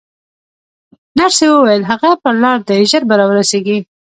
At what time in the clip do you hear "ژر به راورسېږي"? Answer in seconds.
2.89-3.77